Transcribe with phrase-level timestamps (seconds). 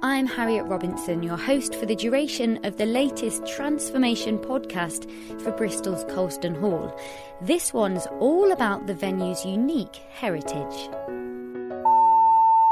[0.00, 6.04] I'm Harriet Robinson, your host for the duration of the latest Transformation podcast for Bristol's
[6.12, 6.96] Colston Hall.
[7.40, 10.88] This one's all about the venue's unique heritage.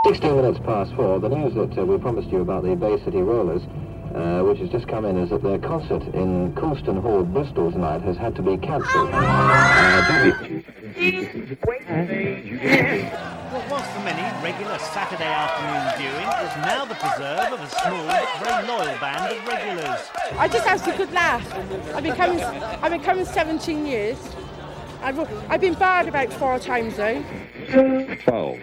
[0.06, 3.20] 16 minutes past four, the news that uh, we promised you about the Bay City
[3.20, 3.62] Rollers,
[4.14, 8.02] uh, which has just come in, is that their concert in Colston Hall, Bristol tonight
[8.02, 9.10] has had to be cancelled.
[9.12, 10.62] Uh,
[13.50, 18.06] What was for many regular Saturday afternoon viewing is now the preserve of a small
[18.06, 20.10] but very loyal band of regulars.
[20.38, 21.46] I just have a good laugh.
[21.94, 24.18] I've been coming, I've been coming 17 years.
[25.02, 25.18] I've,
[25.50, 27.22] I've been barred about four times though.
[27.70, 28.58] 12.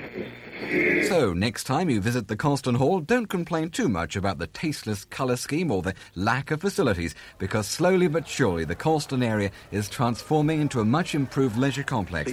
[1.07, 5.05] So, next time you visit the Colston Hall, don't complain too much about the tasteless
[5.05, 9.89] colour scheme or the lack of facilities, because slowly but surely the Colston area is
[9.89, 12.31] transforming into a much improved leisure complex.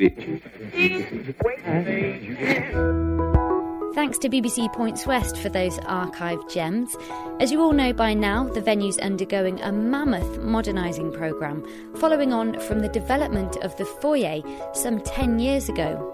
[3.94, 6.96] Thanks to BBC Points West for those archived gems.
[7.40, 11.64] As you all know by now, the venue's undergoing a mammoth modernising programme,
[11.96, 14.42] following on from the development of the foyer
[14.74, 16.13] some 10 years ago.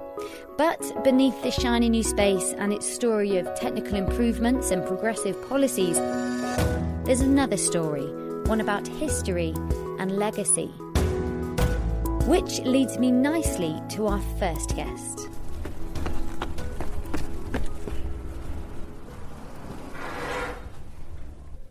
[0.61, 5.97] But beneath this shiny new space and its story of technical improvements and progressive policies,
[7.07, 8.05] there's another story,
[8.45, 9.55] one about history
[9.99, 10.67] and legacy.
[12.27, 15.31] Which leads me nicely to our first guest.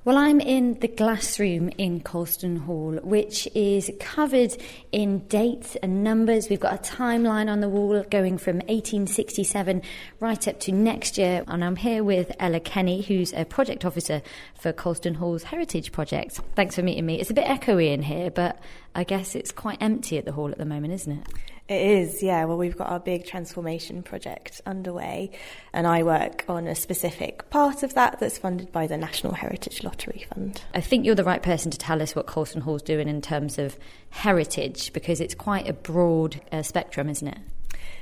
[0.09, 4.57] Well, I'm in the glass room in Colston Hall, which is covered
[4.91, 6.49] in dates and numbers.
[6.49, 9.83] We've got a timeline on the wall going from 1867
[10.19, 11.43] right up to next year.
[11.47, 14.23] And I'm here with Ella Kenny, who's a project officer
[14.59, 16.39] for Colston Hall's Heritage Project.
[16.55, 17.19] Thanks for meeting me.
[17.19, 18.57] It's a bit echoey in here, but
[18.95, 21.27] I guess it's quite empty at the hall at the moment, isn't it?
[21.69, 22.45] It is, yeah.
[22.45, 25.29] Well, we've got our big transformation project underway,
[25.71, 29.83] and I work on a specific part of that that's funded by the National Heritage
[29.83, 30.63] Lottery Fund.
[30.73, 33.59] I think you're the right person to tell us what Colston Hall's doing in terms
[33.59, 33.77] of
[34.09, 37.37] heritage because it's quite a broad uh, spectrum, isn't it?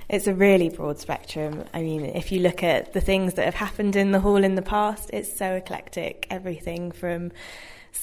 [0.08, 1.66] It's a really broad spectrum.
[1.74, 4.56] I mean, if you look at the things that have happened in the hall in
[4.56, 6.26] the past, it's so eclectic.
[6.30, 7.34] Everything from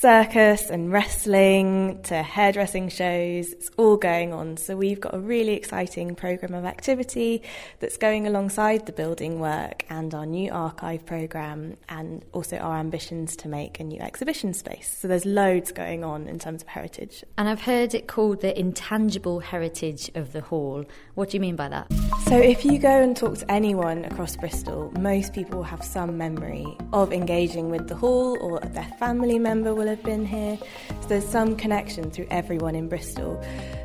[0.01, 3.53] circus and wrestling to hairdressing shows.
[3.53, 4.57] It's all going on.
[4.57, 7.43] So we've got a really exciting programme of activity
[7.81, 13.37] that's going alongside the building work and our new archive programme and also our ambitions
[13.37, 14.95] to make a new exhibition space.
[15.01, 17.25] So there's loads going on in terms of heritage.
[17.39, 20.85] And I've heard it called the intangible heritage of the hall.
[21.15, 21.91] What do you mean by that?
[22.27, 26.67] So if you go and talk to anyone across Bristol, most people have some memory
[26.93, 30.59] of engaging with the hall or their family member will have been here.
[31.03, 33.43] So there's some connection through everyone in Bristol.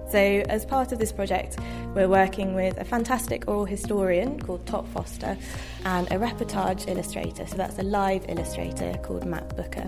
[0.10, 1.60] So, as part of this project,
[1.94, 5.38] we're working with a fantastic oral historian called Top Foster
[5.86, 7.46] and a reportage illustrator.
[7.46, 9.88] So, that's a live illustrator called Matt Booker.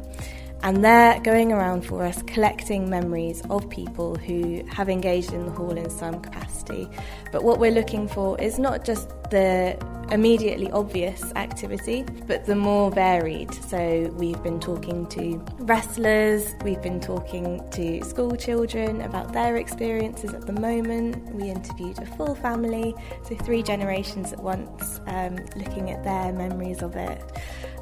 [0.62, 5.52] And they're going around for us collecting memories of people who have engaged in the
[5.52, 6.88] hall in some capacity.
[7.32, 9.76] But what we're looking for is not just the
[10.12, 13.54] immediately obvious activity, but the more varied.
[13.54, 20.34] So we've been talking to wrestlers, we've been talking to school children about their experiences
[20.34, 21.34] at the moment.
[21.34, 22.94] We interviewed a full family,
[23.28, 27.22] so three generations at once, um, looking at their memories of it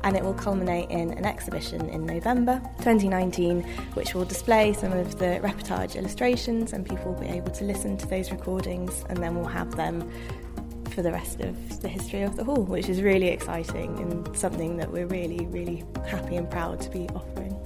[0.03, 3.63] and it will culminate in an exhibition in November 2019,
[3.93, 7.97] which will display some of the reportage illustrations, and people will be able to listen
[7.97, 10.09] to those recordings, and then we'll have them
[10.99, 14.75] for the rest of the history of the hall, which is really exciting and something
[14.75, 17.57] that we're really, really happy and proud to be offering.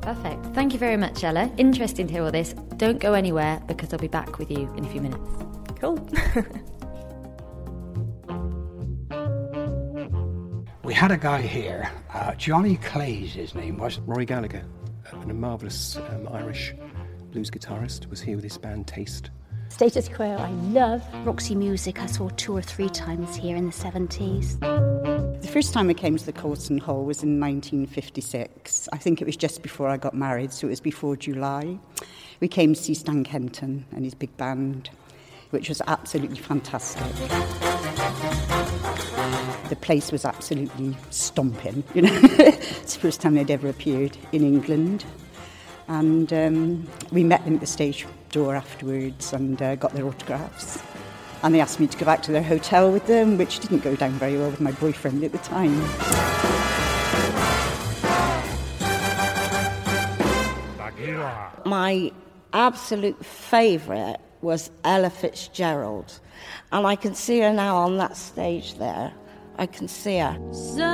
[0.00, 0.42] Perfect.
[0.54, 1.52] Thank you very much, Ella.
[1.58, 2.54] Interesting to hear all this.
[2.78, 5.20] Don't go anywhere because I'll be back with you in a few minutes.
[5.78, 6.08] Cool.
[10.82, 14.00] We had a guy here, uh, Johnny Clay's his name was.
[14.00, 14.64] Rory Gallagher,
[15.12, 16.74] a marvellous um, Irish
[17.30, 19.30] blues guitarist, was here with his band Taste.
[19.70, 21.02] Status Quo, I love.
[21.24, 24.60] Roxy Music, I saw two or three times here in the 70s.
[25.40, 28.88] The first time I came to the Colston Hall was in 1956.
[28.92, 31.78] I think it was just before I got married, so it was before July.
[32.40, 34.90] We came to see Stan Kenton and his big band,
[35.50, 37.06] which was absolutely fantastic
[39.70, 41.84] the place was absolutely stomping.
[41.94, 45.04] You know, it's the first time they'd ever appeared in England,
[45.86, 50.82] and um, we met them at the stage door afterwards and uh, got their autographs.
[51.42, 53.96] And they asked me to go back to their hotel with them, which didn't go
[53.96, 55.80] down very well with my boyfriend at the time.
[61.64, 62.12] My
[62.52, 66.20] absolute favourite was Ella Fitzgerald,
[66.72, 69.12] and I can see her now on that stage there.
[69.56, 70.36] I can see her.
[70.52, 70.90] Summer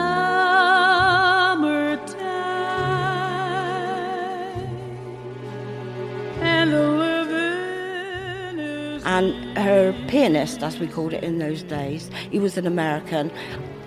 [9.07, 13.31] And her pianist, as we called it in those days, he was an American.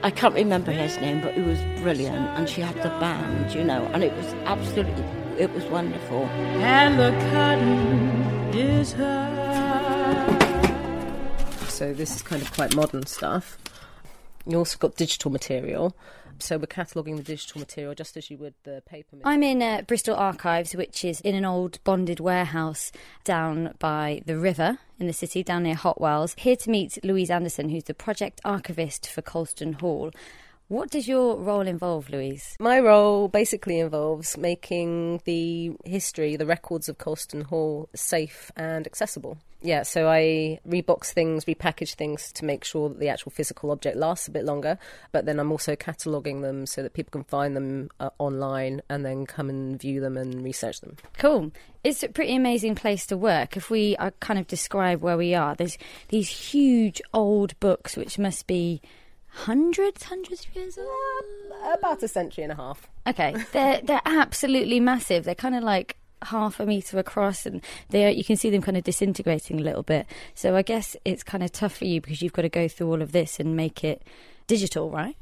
[0.02, 2.26] I can't remember his name, but he was brilliant.
[2.38, 5.04] And she had the band, you know, and it was absolutely,
[5.38, 6.24] it was wonderful.
[6.64, 10.40] And the curtain is high.
[11.68, 13.58] So this is kind of quite modern stuff.
[14.48, 15.94] You also got digital material.
[16.42, 19.34] So we're cataloguing the digital material just as you would the paper material.
[19.34, 22.92] I'm in uh, Bristol Archives, which is in an old bonded warehouse
[23.24, 26.36] down by the river in the city, down near Hotwells.
[26.38, 30.12] Here to meet Louise Anderson, who's the project archivist for Colston Hall.
[30.70, 32.56] What does your role involve, Louise?
[32.60, 39.40] My role basically involves making the history, the records of Colston Hall safe and accessible.
[39.64, 43.98] Yeah, so I rebox things, repackage things to make sure that the actual physical object
[43.98, 44.78] lasts a bit longer.
[45.12, 49.04] But then I'm also cataloguing them so that people can find them uh, online and
[49.04, 50.98] then come and view them and research them.
[51.18, 51.52] Cool.
[51.84, 53.58] It's a pretty amazing place to work.
[53.58, 55.80] If we uh, kind of describe where we are, there's
[56.10, 58.84] these huge old books which must be
[59.46, 61.78] hundreds, hundreds of years old.
[61.78, 62.90] About a century and a half.
[63.08, 65.24] Okay, they're they're absolutely massive.
[65.24, 68.78] They're kind of like half a meter across, and they you can see them kind
[68.78, 70.06] of disintegrating a little bit.
[70.36, 72.90] So I guess it's kind of tough for you because you've got to go through
[72.90, 74.04] all of this and make it
[74.50, 75.16] digital, right?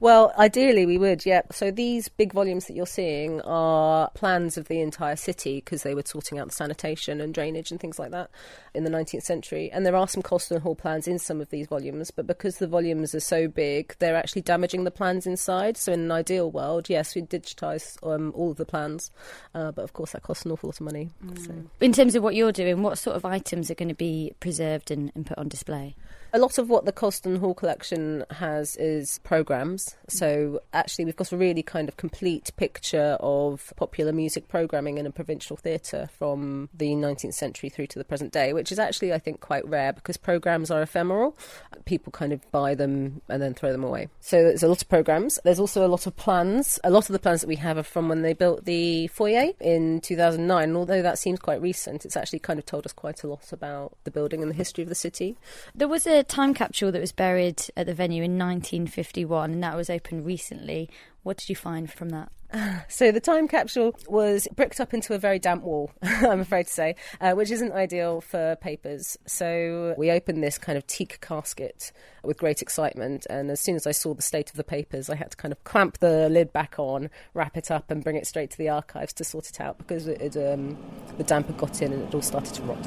[0.00, 1.42] Well, ideally we would, yeah.
[1.52, 5.94] So these big volumes that you're seeing are plans of the entire city because they
[5.94, 8.28] were sorting out the sanitation and drainage and things like that
[8.74, 9.70] in the 19th century.
[9.70, 12.66] And there are some Colston Hall plans in some of these volumes, but because the
[12.66, 15.76] volumes are so big, they're actually damaging the plans inside.
[15.76, 19.12] So in an ideal world, yes, we'd digitise um, all of the plans,
[19.54, 21.10] uh, but of course that costs an awful lot of money.
[21.24, 21.46] Mm.
[21.46, 21.54] So.
[21.80, 24.90] In terms of what you're doing, what sort of items are going to be preserved
[24.90, 25.94] and, and put on display?
[26.34, 29.96] A lot of what the Colston Hall collection has is programmes.
[30.08, 35.04] So actually, we've got a really kind of complete picture of popular music programming in
[35.04, 39.12] a provincial theatre from the 19th century through to the present day, which is actually,
[39.12, 41.36] I think, quite rare because programmes are ephemeral.
[41.84, 44.08] People kind of buy them and then throw them away.
[44.20, 45.38] So there's a lot of programmes.
[45.44, 46.80] There's also a lot of plans.
[46.82, 49.50] A lot of the plans that we have are from when they built the foyer
[49.60, 50.62] in 2009.
[50.62, 53.52] And although that seems quite recent, it's actually kind of told us quite a lot
[53.52, 55.36] about the building and the history of the city.
[55.74, 59.76] There was a time capsule that was buried at the venue in 1951, and that
[59.76, 60.88] was opened recently.
[61.22, 62.30] What did you find from that?
[62.88, 66.72] So the time capsule was bricked up into a very damp wall, I'm afraid to
[66.72, 69.16] say, uh, which isn't ideal for papers.
[69.26, 71.92] So we opened this kind of teak casket
[72.22, 75.14] with great excitement, and as soon as I saw the state of the papers, I
[75.14, 78.26] had to kind of clamp the lid back on, wrap it up, and bring it
[78.26, 80.76] straight to the archives to sort it out because it, um,
[81.16, 82.86] the damp had got in and it all started to rot.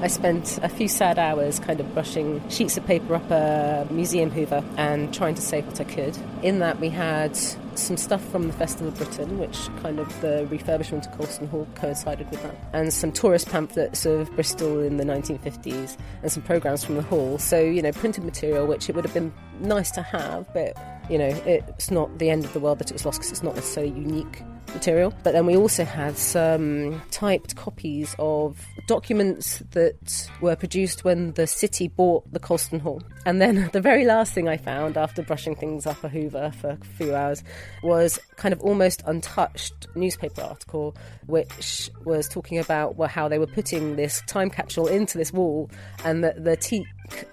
[0.00, 4.30] I spent a few sad hours kind of brushing sheets of paper up a museum
[4.30, 6.16] hoover and trying to save what I could.
[6.42, 7.36] In that, we had
[7.74, 11.66] some stuff from the Festival of Britain, which kind of the refurbishment of Colston Hall
[11.74, 16.84] coincided with that, and some tourist pamphlets of Bristol in the 1950s, and some programmes
[16.84, 17.38] from the hall.
[17.38, 20.76] So, you know, printed material, which it would have been nice to have, but,
[21.10, 23.42] you know, it's not the end of the world that it was lost because it's
[23.42, 24.44] not necessarily unique
[24.74, 25.12] material.
[25.22, 31.46] But then we also had some typed copies of documents that were produced when the
[31.46, 33.02] city bought the Colston Hall.
[33.26, 36.70] And then the very last thing I found after brushing things up a Hoover for
[36.70, 37.42] a few hours
[37.82, 40.96] was kind of almost untouched newspaper article
[41.26, 45.70] which was talking about how they were putting this time capsule into this wall
[46.04, 46.86] and that the teak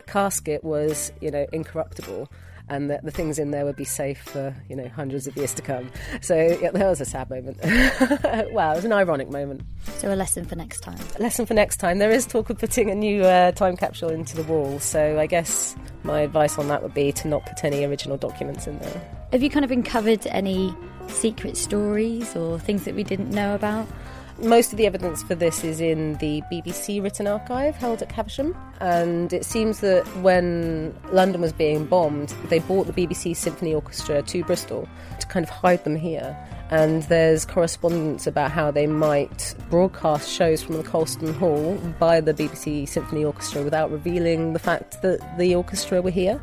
[0.07, 2.29] casket was, you know, incorruptible
[2.69, 5.53] and that the things in there would be safe for you know hundreds of years
[5.53, 5.89] to come.
[6.21, 7.57] So yeah, that was a sad moment.
[8.51, 9.63] wow, it was an ironic moment.
[9.97, 10.99] So a lesson for next time.
[11.17, 11.99] A lesson for next time.
[11.99, 14.79] There is talk of putting a new uh, time capsule into the wall.
[14.79, 18.67] So I guess my advice on that would be to not put any original documents
[18.67, 19.27] in there.
[19.31, 20.75] Have you kind of uncovered any
[21.07, 23.87] secret stories or things that we didn't know about?
[24.37, 28.55] Most of the evidence for this is in the BBC written archive held at Caversham,
[28.81, 34.21] and it seems that when London was being bombed, they brought the BBC Symphony Orchestra
[34.23, 34.89] to Bristol
[35.21, 36.37] to kind of hide them here.
[36.71, 42.33] And there's correspondence about how they might broadcast shows from the Colston Hall by the
[42.33, 46.41] BBC Symphony Orchestra without revealing the fact that the orchestra were here.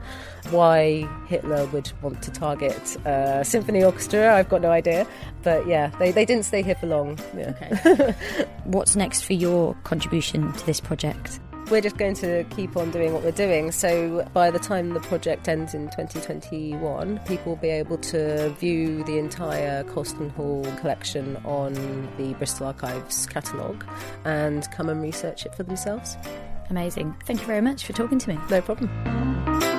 [0.50, 5.06] Why Hitler would want to target a symphony orchestra, I've got no idea.
[5.42, 7.18] But yeah, they, they didn't stay here for long.
[7.36, 7.54] Yeah.
[7.84, 8.14] Okay.
[8.64, 11.40] What's next for your contribution to this project?
[11.70, 13.72] We're just going to keep on doing what we're doing.
[13.72, 19.04] So by the time the project ends in 2021, people will be able to view
[19.04, 21.74] the entire Colston Hall collection on
[22.18, 23.84] the Bristol Archives catalogue
[24.24, 26.16] and come and research it for themselves.
[26.70, 27.14] Amazing.
[27.26, 28.38] Thank you very much for talking to me.
[28.50, 29.71] No problem.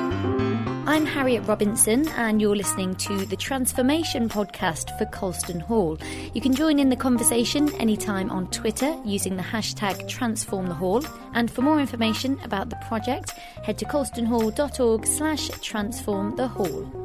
[0.93, 5.97] I'm Harriet Robinson, and you're listening to the Transformation podcast for Colston Hall.
[6.35, 11.03] You can join in the conversation anytime on Twitter using the hashtag TransformTheHall.
[11.33, 13.31] And for more information about the project,
[13.63, 16.99] head to colstonhall.org slash transformthehall.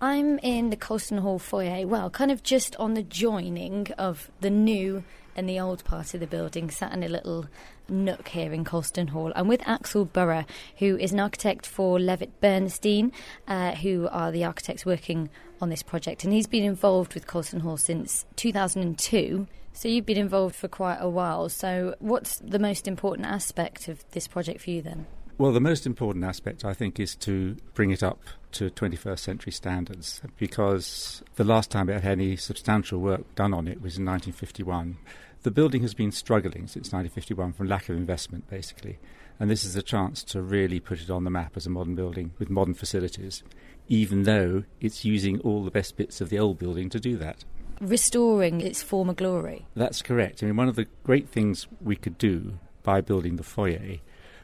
[0.00, 4.48] I'm in the Colston Hall foyer, well, kind of just on the joining of the
[4.48, 5.04] new
[5.36, 7.46] and the old part of the building, sat in a little
[7.88, 9.32] nook here in Colston Hall.
[9.34, 13.12] I'm with Axel Burrer, who is an architect for Levitt Bernstein,
[13.46, 15.30] uh, who are the architects working
[15.60, 16.24] on this project.
[16.24, 19.46] And he's been involved with Colston Hall since 2002.
[19.72, 21.48] So you've been involved for quite a while.
[21.48, 25.06] So, what's the most important aspect of this project for you then?
[25.38, 28.18] Well, the most important aspect, I think, is to bring it up
[28.52, 33.68] to 21st century standards because the last time it had any substantial work done on
[33.68, 34.96] it was in 1951.
[35.42, 38.98] The building has been struggling since 1951 from lack of investment, basically,
[39.38, 41.94] and this is a chance to really put it on the map as a modern
[41.94, 43.44] building with modern facilities,
[43.86, 47.44] even though it's using all the best bits of the old building to do that.
[47.80, 49.64] Restoring its former glory.
[49.76, 50.42] That's correct.
[50.42, 53.98] I mean, one of the great things we could do by building the foyer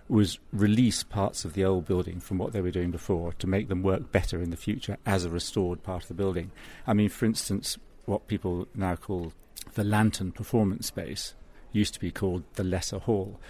[0.09, 3.69] was release parts of the old building from what they were doing before to make
[3.69, 6.53] them work better in the future as a restored part of the building.
[6.87, 9.33] I mean, for instance, what people now call
[9.73, 11.35] the Lantern Performance Space
[11.73, 13.41] used to be called the Lesser Hall.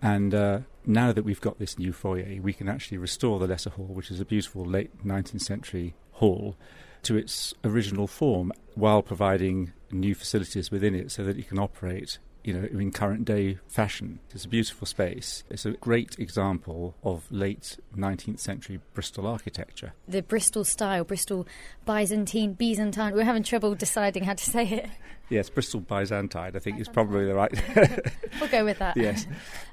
[0.00, 3.70] And uh, now that we've got this new foyer, we can actually restore the Lesser
[3.70, 6.56] Hall, which is a beautiful late 19th century hall,
[7.02, 12.18] to its original form while providing new facilities within it so that it can operate
[12.44, 14.18] you know, in current day fashion.
[14.34, 15.44] It's a beautiful space.
[15.50, 19.92] It's a great example of late 19th century Bristol architecture.
[20.08, 21.46] The Bristol style, Bristol
[21.86, 23.14] Byzantine, Byzantine.
[23.14, 24.90] We're having trouble deciding how to say it.
[25.28, 27.52] Yes, Bristol Byzantine, I think is probably the right.
[28.40, 28.96] we'll go with that.
[28.96, 29.26] Yes.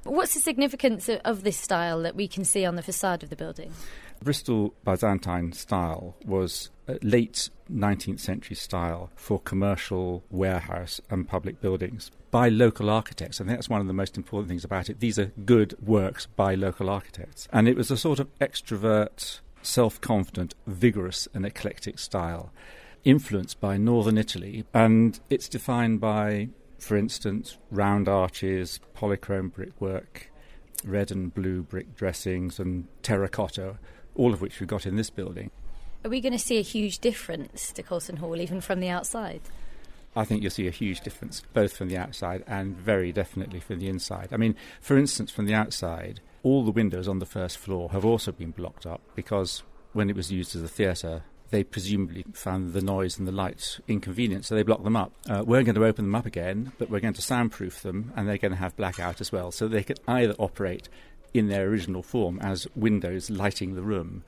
[0.03, 3.35] What's the significance of this style that we can see on the facade of the
[3.35, 3.73] building?
[4.23, 12.11] Bristol Byzantine style was a late 19th century style for commercial warehouse and public buildings
[12.31, 13.39] by local architects.
[13.39, 14.99] I think that's one of the most important things about it.
[14.99, 17.47] These are good works by local architects.
[17.51, 22.51] And it was a sort of extrovert, self confident, vigorous, and eclectic style,
[23.03, 24.65] influenced by northern Italy.
[24.73, 30.31] And it's defined by, for instance, round arches, polychrome brickwork,
[30.83, 33.77] red and blue brick dressings, and terracotta,
[34.15, 35.51] all of which we've got in this building.
[36.05, 39.41] Are we going to see a huge difference to Colston Hall, even from the outside?
[40.15, 43.79] I think you'll see a huge difference, both from the outside and very definitely from
[43.79, 44.29] the inside.
[44.31, 48.05] I mean, for instance, from the outside, all the windows on the first floor have
[48.05, 49.63] also been blocked up because
[49.93, 53.79] when it was used as a theatre, they presumably found the noise and the light
[53.87, 55.11] inconvenient, so they blocked them up.
[55.27, 58.27] Uh, we're going to open them up again, but we're going to soundproof them, and
[58.27, 60.89] they're going to have blackout as well, so they could either operate
[61.33, 64.23] in their original form as windows lighting the room,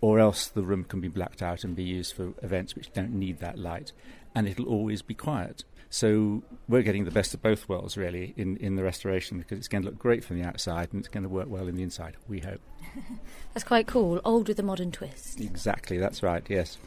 [0.00, 3.12] or else the room can be blacked out and be used for events which don't
[3.12, 3.92] need that light
[4.34, 5.64] and it'll always be quiet.
[5.92, 9.66] So we're getting the best of both worlds, really, in, in the restoration because it's
[9.66, 11.82] going to look great from the outside and it's going to work well in the
[11.82, 12.60] inside, we hope.
[13.54, 14.20] that's quite cool.
[14.24, 15.40] Old with a modern twist.
[15.40, 16.78] Exactly, that's right, yes.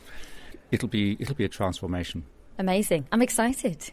[0.71, 2.23] It'll be, it'll be a transformation.
[2.57, 3.07] Amazing.
[3.12, 3.91] I'm excited.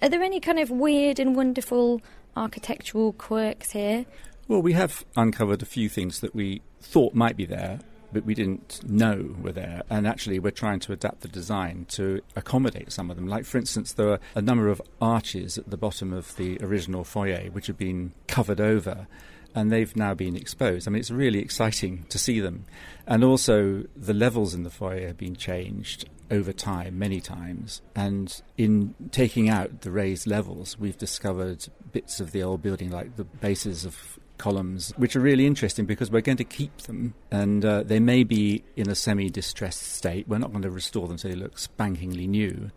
[0.00, 2.00] Are there any kind of weird and wonderful
[2.36, 4.06] architectural quirks here?
[4.46, 7.80] Well, we have uncovered a few things that we thought might be there
[8.12, 9.82] but we didn't know were there.
[9.90, 13.26] And actually, we're trying to adapt the design to accommodate some of them.
[13.26, 17.04] Like, for instance, there are a number of arches at the bottom of the original
[17.04, 19.06] foyer which have been covered over.
[19.54, 20.88] And they've now been exposed.
[20.88, 22.64] I mean, it's really exciting to see them.
[23.06, 27.82] And also, the levels in the foyer have been changed over time, many times.
[27.94, 33.16] And in taking out the raised levels, we've discovered bits of the old building, like
[33.16, 37.64] the bases of columns, which are really interesting because we're going to keep them and
[37.64, 40.26] uh, they may be in a semi distressed state.
[40.28, 42.70] We're not going to restore them so they look spankingly new,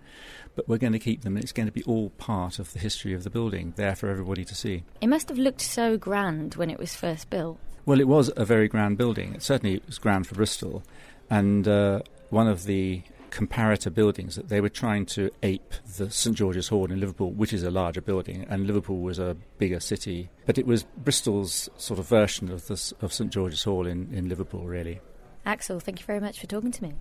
[0.55, 2.79] but we're going to keep them and it's going to be all part of the
[2.79, 4.83] history of the building, there for everybody to see.
[5.01, 7.59] It must have looked so grand when it was first built.
[7.85, 9.33] Well, it was a very grand building.
[9.35, 10.83] It certainly was grand for Bristol.
[11.29, 13.01] And uh, one of the
[13.35, 17.51] comparator buildings that they were trying to ape the St George's Hall in Liverpool, which
[17.51, 20.29] is a larger building, and Liverpool was a bigger city.
[20.45, 24.29] But it was Bristol's sort of version of this, of St George's Hall in, in
[24.29, 25.01] Liverpool, really.
[25.45, 26.93] Axel, thank you very much for talking to me.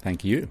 [0.00, 0.50] Thank you.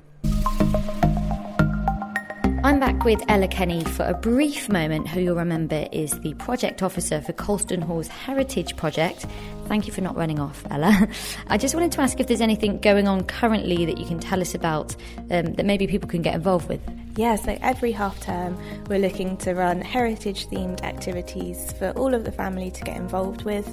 [2.61, 6.83] I'm back with Ella Kenny for a brief moment, who you'll remember is the project
[6.83, 9.25] officer for Colston Hall's Heritage Project,
[9.69, 11.07] Thank you for not running off, Ella.
[11.47, 14.41] I just wanted to ask if there's anything going on currently that you can tell
[14.41, 14.95] us about
[15.29, 16.81] um, that maybe people can get involved with.
[17.15, 18.57] Yeah, so every half term
[18.87, 23.43] we're looking to run heritage themed activities for all of the family to get involved
[23.43, 23.71] with.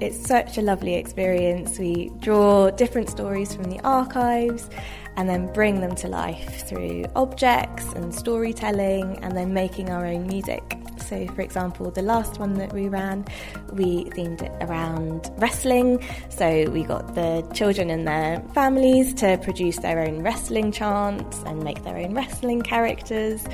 [0.00, 1.76] It's such a lovely experience.
[1.76, 4.70] We draw different stories from the archives
[5.16, 10.26] and then bring them to life through objects and storytelling and then making our own
[10.26, 10.78] music.
[11.12, 13.26] So, for example, the last one that we ran,
[13.72, 16.02] we themed it around wrestling.
[16.30, 21.62] So, we got the children and their families to produce their own wrestling chants and
[21.62, 23.44] make their own wrestling characters.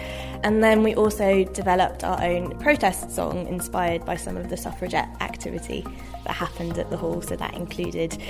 [0.44, 5.08] And then we also developed our own protest song inspired by some of the suffragette
[5.20, 5.84] activity
[6.24, 7.22] that happened at the hall.
[7.22, 8.22] So, that included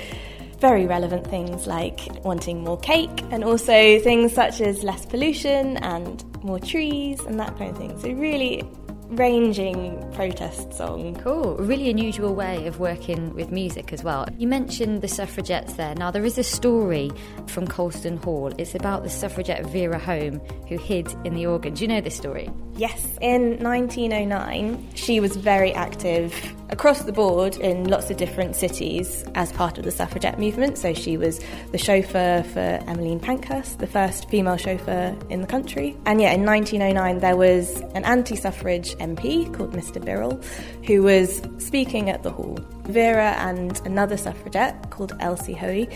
[0.59, 6.23] very relevant things like wanting more cake and also things such as less pollution and
[6.43, 7.99] more trees and that kind of thing.
[7.99, 8.63] So, really
[9.09, 11.15] ranging protest song.
[11.15, 11.55] Cool.
[11.57, 14.27] Really unusual way of working with music as well.
[14.37, 15.95] You mentioned the suffragettes there.
[15.95, 17.11] Now, there is a story
[17.47, 18.53] from Colston Hall.
[18.57, 21.73] It's about the suffragette Vera Holme who hid in the organ.
[21.73, 22.49] Do you know this story?
[22.75, 23.17] Yes.
[23.19, 26.33] In 1909, she was very active
[26.69, 30.77] across the board in lots of different cities as part of the suffragette movement.
[30.77, 31.39] So she was
[31.71, 35.97] the chauffeur for Emmeline Pankhurst, the first female chauffeur in the country.
[36.05, 40.03] And yeah, in 1909, there was an anti suffrage MP called Mr.
[40.03, 40.43] Birrell
[40.85, 42.57] who was speaking at the hall.
[42.83, 45.87] Vera and another suffragette called Elsie Howey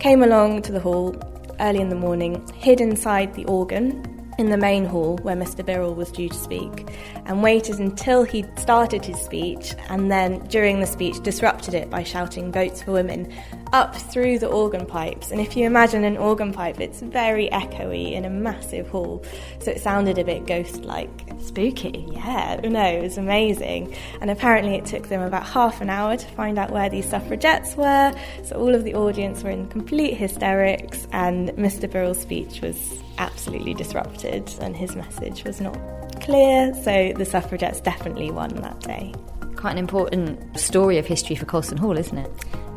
[0.00, 1.16] came along to the hall
[1.60, 5.64] early in the morning, hid inside the organ in the main hall where Mr.
[5.64, 6.88] Birrell was due to speak
[7.26, 12.02] and waited until he started his speech and then during the speech disrupted it by
[12.02, 13.32] shouting votes for women
[13.72, 18.12] up through the organ pipes and if you imagine an organ pipe it's very echoey
[18.12, 19.24] in a massive hall
[19.60, 21.10] so it sounded a bit ghost like
[21.40, 26.16] spooky yeah no it was amazing and apparently it took them about half an hour
[26.16, 28.12] to find out where these suffragettes were
[28.44, 31.90] so all of the audience were in complete hysterics and Mr.
[31.90, 35.76] Birrell's speech was absolutely disrupted and his message was not
[36.20, 39.14] clear, so the suffragettes definitely won that day.
[39.56, 42.30] Quite an important story of history for Colston Hall, isn't it?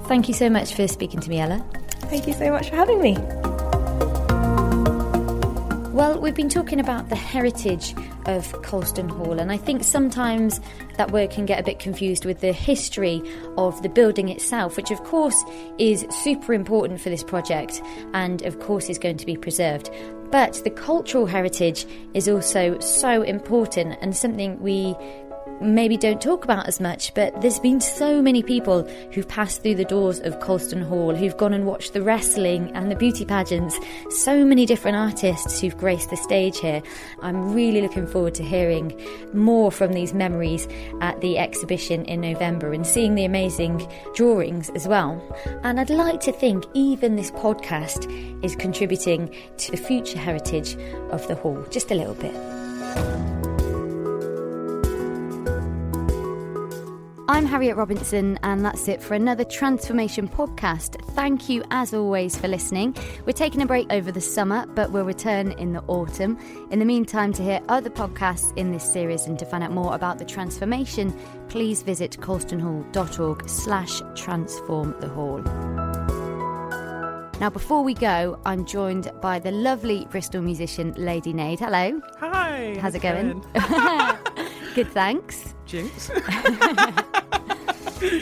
[0.06, 1.66] Thank you so much for speaking to me, Ella.
[2.04, 3.18] Thank you so much for having me.
[5.98, 7.96] Well, we've been talking about the heritage
[8.28, 10.62] of Colston Hall, and I think sometimes
[10.98, 13.24] that word can get a bit confused with the history
[13.58, 15.44] of the building itself, which of course
[15.80, 17.82] is super important for this project
[18.14, 19.90] and of course is going to be preserved.
[20.32, 24.96] But the cultural heritage is also so important and something we
[25.62, 29.76] maybe don't talk about as much, but there's been so many people who've passed through
[29.76, 33.78] the doors of Colston Hall, who've gone and watched the wrestling and the beauty pageants,
[34.10, 36.82] so many different artists who've graced the stage here.
[37.22, 39.00] I'm really looking forward to hearing
[39.34, 40.68] more from these memories
[41.02, 45.22] at the exhibition in November and seeing the amazing drawings as well.
[45.64, 48.06] And I'd like to think even this podcast
[48.44, 50.76] is contributing to the future heritage
[51.12, 53.37] of the hall, just a little bit.
[57.30, 61.04] I'm Harriet Robinson, and that's it for another Transformation podcast.
[61.14, 62.96] Thank you, as always, for listening.
[63.26, 66.38] We're taking a break over the summer, but we'll return in the autumn.
[66.72, 69.94] In the meantime, to hear other podcasts in this series and to find out more
[69.94, 71.14] about the transformation,
[71.50, 75.40] please visit colstonhall.org slash transform the hall.
[77.42, 81.60] Now, before we go, I'm joined by the lovely Bristol musician Lady Nade.
[81.60, 82.02] Hello.
[82.22, 82.78] Hi.
[82.80, 83.44] How's it going?
[84.76, 85.54] Good, thanks.
[85.66, 86.10] Jinx.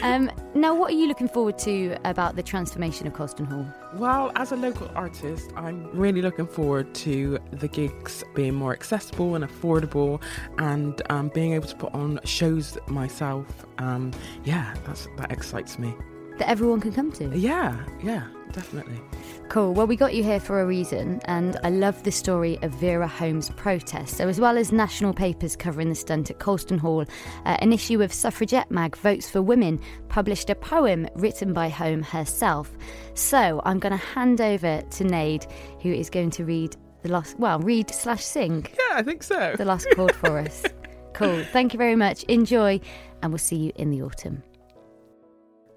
[0.02, 3.66] um, now, what are you looking forward to about the transformation of Colston Hall?
[3.94, 9.34] Well, as a local artist, I'm really looking forward to the gigs being more accessible
[9.34, 10.22] and affordable,
[10.58, 13.66] and um, being able to put on shows myself.
[13.78, 14.12] Um,
[14.44, 15.94] yeah, that's that excites me.
[16.38, 17.36] That everyone can come to.
[17.36, 19.00] Yeah, yeah, definitely.
[19.48, 19.72] Cool.
[19.72, 23.06] Well, we got you here for a reason, and I love the story of Vera
[23.06, 24.16] Holme's protest.
[24.16, 27.02] So, as well as national papers covering the stunt at Colston Hall,
[27.44, 32.02] uh, an issue of Suffragette Mag Votes for Women published a poem written by Home
[32.02, 32.76] herself.
[33.14, 35.46] So, I'm going to hand over to Nade,
[35.80, 38.66] who is going to read the last, well, read slash sing.
[38.72, 39.54] Yeah, I think so.
[39.56, 40.64] The last chord for us.
[41.16, 41.44] Cool.
[41.44, 42.24] Thank you very much.
[42.24, 42.78] Enjoy,
[43.22, 44.42] and we'll see you in the autumn.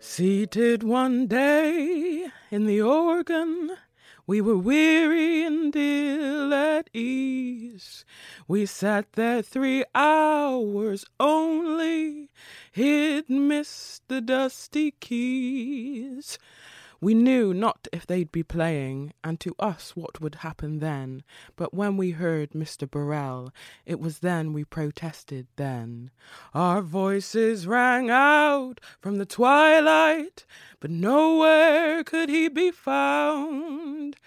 [0.02, 3.72] Seated one day in the organ,
[4.26, 8.06] we were weary and ill at ease.
[8.48, 12.30] We sat there three hours only,
[12.72, 16.40] hid missed the dusty keys.
[17.02, 21.24] We knew not if they'd be playing, and to us what would happen then.
[21.56, 22.90] But when we heard Mr.
[22.90, 23.54] Birrell,
[23.86, 26.12] it was then we protested then.
[26.54, 30.46] Our voices rang out from the twilight,
[30.82, 34.18] but nowhere could he be found.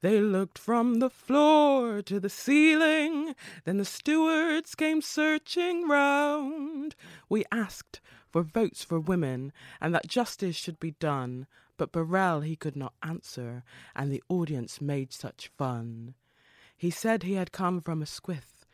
[0.00, 6.94] They looked from the floor to the ceiling, then the stewards came searching round.
[7.28, 12.56] We asked for votes for women and that justice should be done, but Birrell he
[12.56, 13.64] could not answer,
[13.96, 16.14] and the audience made such fun.
[16.76, 18.64] He said he had come from Asquith,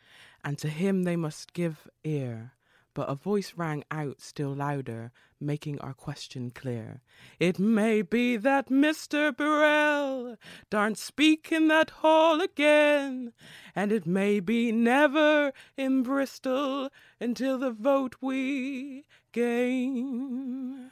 [0.43, 2.53] and to him they must give ear.
[2.93, 7.01] But a voice rang out still louder, making our question clear.
[7.39, 9.31] It may be that Mr.
[9.35, 10.37] Birrell
[10.69, 13.33] daren't speak in that hall again,
[13.75, 16.89] and it may be never in Bristol
[17.19, 19.05] until the vote we
[19.37, 20.89] gain.